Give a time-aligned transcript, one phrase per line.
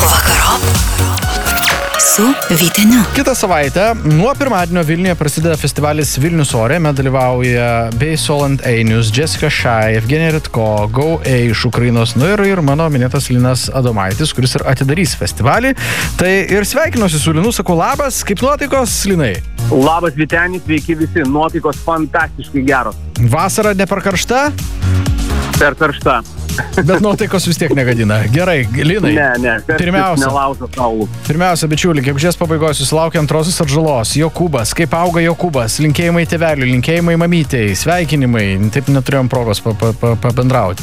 [0.00, 0.80] Vakarop
[2.00, 3.00] su Vyteniu.
[3.14, 9.50] Kitą savaitę nuo pirmadienio Vilniuje prasideda festivalis Vilnius ore, jame dalyvauja bei Solant Einius, Jessica
[9.50, 14.56] Shai, Evgenija Ritko, Go A iš Ukrainos, nu ir, ir mano minėtas Linas Adomaitis, kuris
[14.58, 15.74] ir atidarys festivalį.
[16.18, 19.34] Tai ir sveikinuosi su Linu, sakau labas, kaip nuotaikos, Linai?
[19.70, 23.00] Labas Vitenis, sveiki visi, nuotaikos fantastiškai geros.
[23.20, 24.48] Vasara ne per karšta,
[25.60, 26.22] Per karšta.
[26.86, 28.20] Bet nuotaikos vis tiek negadina.
[28.32, 29.12] Gerai, Linai.
[29.16, 30.26] Ne, ne, Pirmiausia.
[30.26, 31.08] Nelaužo kaulų.
[31.28, 34.14] Pirmiausia, bičiuli, gegužės pabaigos jūs laukia antrosios atžalos.
[34.18, 38.46] Jokūbas, kaip auga Jokūbas, linkėjimai tėveliui, linkėjimai mamytėjai, sveikinimai.
[38.74, 40.82] Taip neturėjom progos pa- pa- pa- pabendrauti.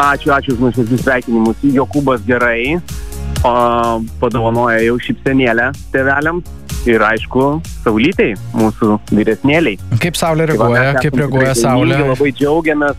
[0.00, 1.60] Ačiū, ačiū už nuoširdžius sveikinimus.
[1.76, 2.78] Jokūbas gerai,
[3.44, 3.52] o
[4.20, 6.56] padovanoja jau šipsenėlę tėveliams.
[6.88, 9.76] Ir aišku, saulytei, mūsų vyresnėliai.
[10.00, 11.98] Kaip Saulė Tai reaguoja, kaip reaguoja Saulė?
[12.08, 12.96] Labai džiaugiamės.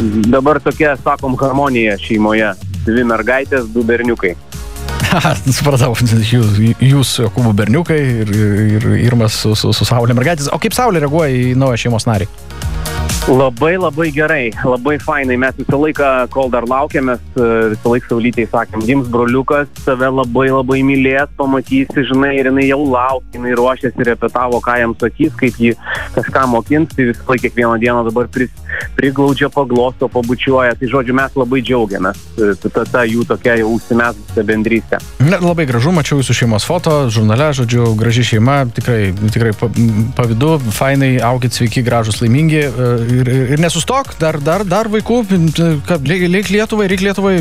[0.00, 2.54] Dabar tokia, sakom, harmonija šeimoje.
[2.86, 4.32] Dvi mergaitės, du berniukai.
[5.58, 8.32] Supratau, jūs, jūs Jokūbų berniukai ir,
[8.78, 10.48] ir Irmas su, su, su Saulė mergaitės.
[10.54, 12.30] O kaip Saulė reaguoja į naują šeimos narį?
[13.30, 15.36] Labai labai gerai, labai fainai.
[15.38, 20.48] Mes visą laiką, kol dar laukiamės, e, visą laiką saulytei sakėm, gims broliukas, tave labai
[20.50, 25.58] labai mylės, pamatysi, žinai, ir jinai jau laukia, jinai ruošiasi, repetavo, ką jam sakys, kaip
[25.60, 25.74] jį
[26.16, 28.50] kažką mokins, tai visą laiką kiekvieną dieną dabar pris,
[28.96, 30.74] priglaudžia, paglosto, pabučiuoja.
[30.80, 32.18] Tai žodžiu, mes labai džiaugiamės.
[32.38, 34.98] E, Ta, ta jų tokia jau užsimesgusi bendrystė.
[35.42, 39.70] Labai gražu, mačiau jūsų šeimos foto, žurnale, žodžiu, graži šeima, tikrai, tikrai pa-
[40.18, 42.70] pavydu, fainai, augit sveiki, gražus, laimingi e,
[43.04, 45.20] ir, ir, nesustok, dar, dar, dar vaikų,
[45.88, 47.36] kad reik Lietuvai, reik Lietuvai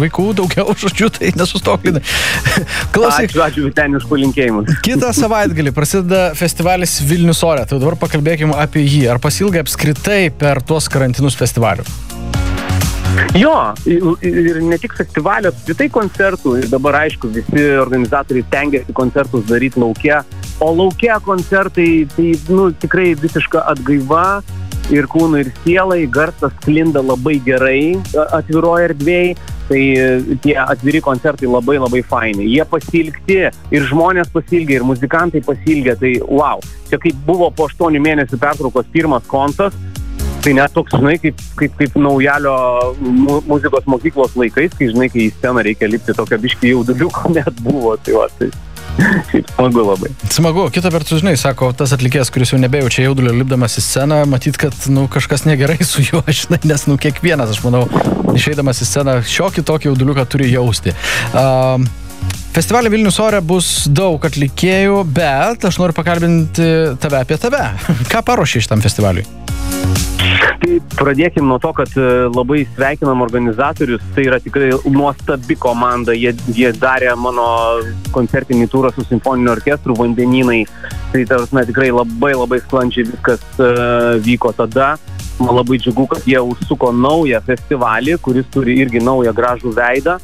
[0.00, 1.88] vaikų daugiau, žodžiu, tai nesustok.
[2.94, 4.70] Klausyk, Ačiū, ačiū Vitenis už palinkėjimus.
[4.86, 7.66] Kitą savaitgalį prasideda festivalis Vilnius ore.
[7.68, 9.06] Tai dabar pakalbėkime apie jį.
[9.12, 11.86] Ar pasilgai apskritai per tuos karantinus festivalių?
[13.34, 13.54] Jo,
[13.86, 16.56] ir ir ne tik festivalio, apskritai koncertų.
[16.60, 20.22] Ir dabar, aišku, visi organizatoriai tengiasi koncertus daryti laukia.
[20.60, 24.40] O laukia koncertai, tai, nu, tikrai visiška atgaiva
[24.94, 26.02] ir kūnui, ir sielai.
[26.10, 27.80] Garsas sklinda labai gerai
[28.36, 29.38] atviroje erdvėje.
[29.70, 32.48] Tai e, tie atviri koncertai labai labai faini.
[32.50, 35.94] Jie pasilgti ir žmonės pasilgė, ir muzikantai pasilgė.
[36.00, 36.64] Tai wow.
[36.90, 39.76] Čia kaip buvo po 8 mėnesių pertraukos pirmas kontas,
[40.40, 42.54] Tai net toks, žinai, kaip, kaip, kaip naujalio
[42.96, 47.60] mu, muzikos mokyklos laikais, kai, žinai, kai į sceną reikia lipti tokio biški jauduliuko net
[47.60, 47.92] buvo.
[48.00, 48.48] Tai va, tai
[49.30, 50.10] šiaip smagu labai.
[50.30, 54.58] Smagu, kita vertus, žinai, sako, tas atlikėjas, kuris jau nebejaučia jaudulio lipdamas į sceną, matyt,
[54.60, 57.86] kad, nu, kažkas negerai su juo, žinai, nes, nu, kiekvienas, aš manau,
[58.34, 60.94] išeidamas į sceną, šiokį tokį jauduliuką turi jausti.
[61.34, 61.88] Um,
[62.50, 66.64] Festivalio Vilnius ore bus daug atlikėjų, bet aš noriu pakalbinti
[66.98, 67.62] tave apie tave.
[68.10, 69.22] Ką paruošė šitam festivaliui?
[70.60, 74.02] Tai pradėkim nuo to, kad e, labai sveikinam organizatorius.
[74.16, 76.12] Tai yra tikrai nuostabi komanda.
[76.16, 77.46] Jie, jie darė mano
[78.12, 80.64] koncertinį turą su simfoniniu orkestru Vandeninai.
[81.14, 84.96] Tai tarsi tikrai labai labai sklandžiai viskas uh, vyko tada.
[85.38, 90.18] Man labai džiugu, kad jie užsuko naują festivalį, kuris turi irgi naują gražų veidą.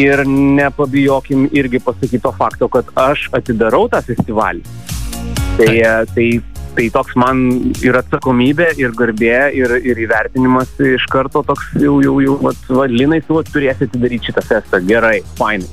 [0.00, 4.62] Ir nepabijokim irgi pasakyti to fakto, kad aš atidarau tą festivalį.
[5.58, 5.74] Tai,
[6.14, 6.28] tai,
[6.76, 7.42] tai toks man
[7.84, 12.86] ir atsakomybė, ir garbė, ir, ir įvertinimas iš karto toks jau, jau, jau, vat, va,
[12.88, 14.80] Linai, tu turėsi atidaryti šitą festą.
[14.88, 15.68] Gerai, fainai.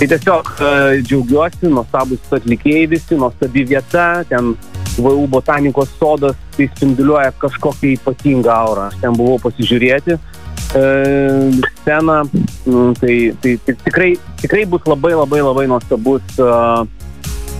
[0.00, 4.56] Tai tiesiog uh, džiaugiuosi, nuostabus atlikėjai visi, nuostabi vieta, ten
[4.98, 8.90] VU botanikos sodas, tai spinduliuoja kažkokią ypatingą aurą.
[8.90, 10.18] Aš ten buvau pasižiūrėti.
[10.18, 10.39] E,
[10.70, 12.22] sceną,
[12.66, 16.86] mm, tai, tai, tai tikrai, tikrai bus labai labai labai nuostabus, uh,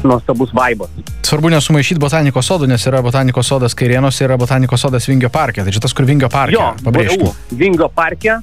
[0.02, 0.90] nuostabus vaibas.
[1.26, 5.62] Svarbu nesumaišyti botanikos sodų, nes yra botanikos sodas Kairienos, yra botanikos sodas Vingio parke.
[5.62, 6.56] Tai čia tas, kur Vingio parke.
[6.56, 7.26] Jo, pabrėžkim.
[7.26, 8.40] VU, Vingio parke.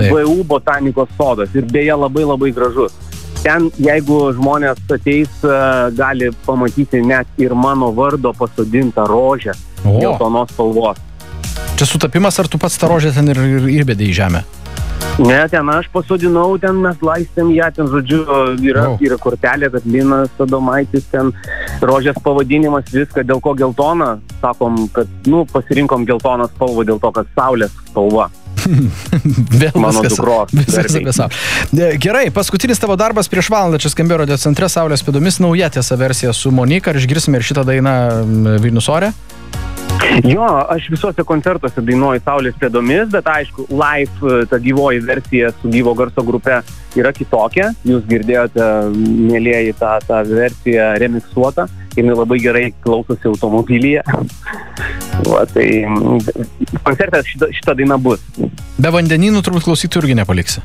[0.00, 2.94] VU botanikos sodas ir beje labai labai gražus.
[3.40, 5.58] Ten, jeigu žmonės ateis, e,
[5.96, 11.00] gali pamatyti net ir mano vardo pasodintą rožę geltonos spalvos.
[11.80, 14.44] Čia sutapimas, ar tu pats tą rožę ten ir, ir įbedė į žemę?
[15.20, 18.20] Ne, ten aš pasodinau, ten mes laistėm ją, ten, žodžiu,
[18.64, 18.98] yra, Wow.
[19.04, 21.32] yra kortelė, kad Linas Adomaitis, ten
[21.84, 27.28] rožės pavadinimas, viską, dėl ko geltona, sakom, kad, nu, pasirinkom geltoną spalvą dėl to, kad
[27.36, 28.30] saulės spalva.
[29.60, 31.32] Vėl Mano viskas, dukros viskas apie savo.
[32.00, 36.32] Gerai, paskutinis tavo darbas prieš valandą čia skambėjo radio centre Saulės pėdomis, nauja tiesa versija
[36.36, 37.94] su Monika, ar išgirsime ir šitą dainą
[38.60, 39.14] Vilnius ore?
[40.24, 45.70] Jo, aš visuose koncertuose dainuoju Saulės pėdomis, bet aišku, live e, ta gyvoji versija su
[45.72, 46.60] gyvo garso grupe
[46.98, 47.70] yra kitokia.
[47.86, 54.04] Jūs girdėjote, mėlyjeji, tą, tą versiją remiksuotą ir jinai labai gerai klausosi automobilyje.
[55.30, 56.20] Va, tai mm,
[56.86, 58.24] koncerte šita, šita daina bus.
[58.80, 60.64] Be vandenynų turbūt klausytų irgi nepaliksi.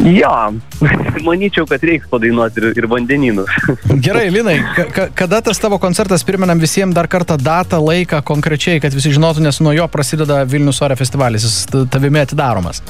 [0.00, 0.52] Jo,
[1.28, 3.50] manyčiau, kad reiks padainuoti ir, ir vandenynus.
[4.04, 8.80] Gerai, Linai, ka, ka, kada tas tavo koncertas, priminam visiems dar kartą datą, laiką konkrečiai,
[8.80, 12.80] kad visi žinotų, nes nuo jo prasideda Vilnius ore festivalis, jis tavimi atidaromas.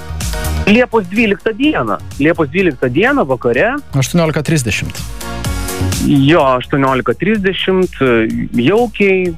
[0.71, 1.99] Liepos 12 dieną.
[2.21, 5.03] Liepos 12 dieną vakare 18.30.
[6.07, 7.97] Jo, 18.30,
[8.61, 9.33] jaukiai,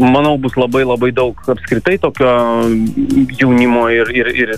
[0.00, 2.32] manau, bus labai labai daug apskritai tokio
[3.38, 4.54] jaunimo ir, ir, ir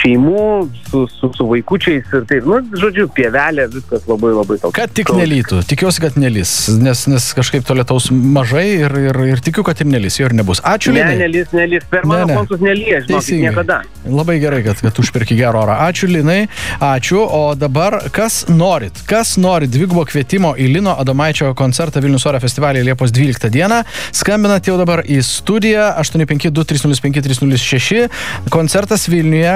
[0.00, 0.42] šeimų
[0.90, 4.74] su, su, su vaikučiais ir taip, nu, žodžiu, pievelė, viskas labai labai toks.
[4.76, 6.52] Kad tik nelytų, tikiuosi, kad nelys,
[6.82, 10.36] nes, nes kažkaip to lietaus mažai ir, ir, ir tikiu, kad ir nelys, jo ir
[10.38, 10.62] nebus.
[10.66, 11.18] Ačiū, Ne, Linai.
[11.26, 12.38] nelys, nelys, per mano Ne, ne.
[12.40, 13.80] konsus nelys, žinokit, niekada.
[14.06, 15.76] Labai gerai, kad, kad užpirki gerą orą.
[15.88, 16.40] Ačiū Linai,
[16.80, 17.20] ačiū.
[17.26, 22.86] O dabar kas norit, kas norit dvigubo kvietimo į Lino Adomaičio koncertą Vilnius Oro festivalyje
[22.86, 23.82] Liepos 12 dieną,
[24.14, 28.08] skambinat jau dabar į studiją 852-305-306.
[28.50, 29.55] Koncertas Vilniuje,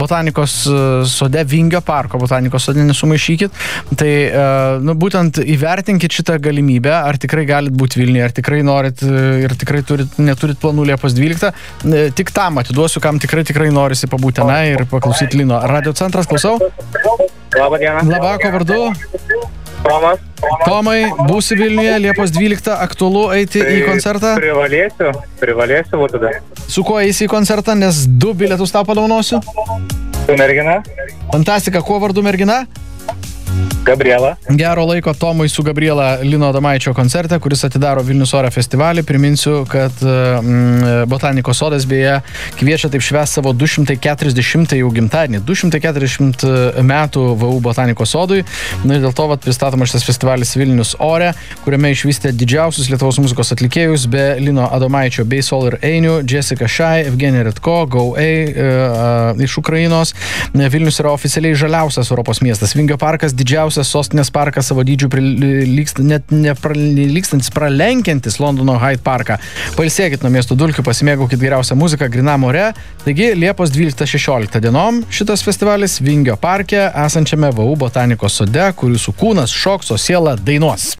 [0.00, 3.60] botanikos e, sode Vingio parko, botanikos sode nesumaišykit.
[4.00, 4.44] Tai e,
[4.84, 9.56] nu, būtent įvertinkit šitą galimybę, ar tikrai galit būti Vilniuje, ar tikrai norit e, ir
[9.60, 11.52] tikrai turit, neturit planų Liepos 12.
[11.84, 15.60] E, Tik tam atiduosiu, kam tikrai tikrai norisi pabūti tenai ir paklausyti Lino.
[15.70, 16.58] Radio centras, klausau.
[17.56, 18.04] Labą dieną.
[18.10, 18.82] Labako vardu.
[19.84, 20.20] Tomas.
[20.64, 20.98] Tomai,
[21.28, 24.34] būsi Vilniuje Liepos 12, aktualu eiti į koncertą.
[24.40, 26.32] Privalėsiu, privalėsiu būti tada.
[26.70, 29.40] Su kuo eisi į koncertą, nes du bilietus tau padaunosiu.
[30.24, 30.80] Su mergina,
[31.32, 32.64] Fantastika, kuo vardu mergina?
[33.84, 34.36] Gabriela.
[34.48, 39.02] Gero laiko Tomui su Gabriela Lino Damaičio koncerte, kuris atidaro Vilnius Oro festivalį.
[39.08, 42.18] Priminsiu, kad mm, Botanikos sodas beje
[42.60, 45.40] kviečia taip švęs savo 240 jau gimtadienį.
[45.48, 46.44] 240
[46.84, 48.42] metų VU Botanikos sodui.
[48.84, 51.32] Na ir dėl to vat, pristatomas šitas festivalis Vilnius Ore,
[51.64, 57.06] kuriame išvystė didžiausius Lietuvos muzikos atlikėjus be Lino Adomaičio bei Sol ir Einių, Jessica Shai,
[57.08, 58.68] Evgenija Redko, Go A e,
[59.48, 60.12] iš Ukrainos.
[60.52, 62.76] Vilnius yra oficialiai žaliausias Europos miestas.
[62.76, 69.38] Vingio parkas didžiausias sostinės parkas savo dydžių prilykst, net neprilykstantis, pralenkiantis Londono Hyde parką.
[69.78, 72.70] Pailsėkit nuo miesto dulkių, pasimėgaukit geriausią muziką grinam ore.
[73.04, 79.54] Taigi Liepos 12-16 dienom šitas festivalis Vingio parke esančiame VU botanikos sode, kur jūsų kūnas
[79.54, 80.99] šoks, o siela dainuos.